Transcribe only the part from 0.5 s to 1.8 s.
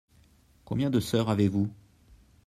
Combien de sœurs avez-vous?